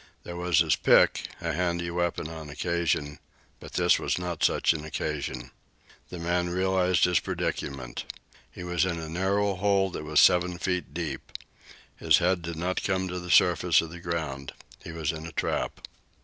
[0.23, 3.19] There was his pick, a handy weapon on occasion;
[3.59, 5.51] but this was not such an occasion.
[6.09, 8.11] The man realized his predicament.
[8.49, 11.31] He was in a narrow hole that was seven feet deep.
[11.95, 14.53] His head did not come to the surface of the ground.
[14.83, 15.87] He was in a trap.